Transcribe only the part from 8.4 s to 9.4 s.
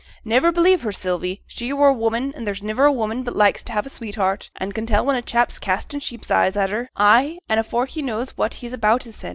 he's about hissen.